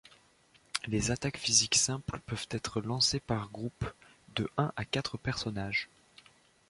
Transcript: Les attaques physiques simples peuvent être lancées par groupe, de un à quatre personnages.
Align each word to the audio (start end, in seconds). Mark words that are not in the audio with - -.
Les 0.87 1.11
attaques 1.11 1.37
physiques 1.37 1.75
simples 1.75 2.21
peuvent 2.25 2.47
être 2.49 2.81
lancées 2.81 3.19
par 3.19 3.51
groupe, 3.51 3.85
de 4.35 4.49
un 4.57 4.71
à 4.75 4.83
quatre 4.83 5.15
personnages. 5.19 5.89